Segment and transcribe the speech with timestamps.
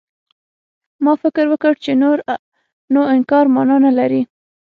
[1.03, 2.17] ما فکر وکړ چې نور
[2.93, 4.21] نو انکار مانا نه لري.